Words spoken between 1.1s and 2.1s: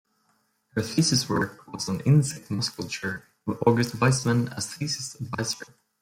work was on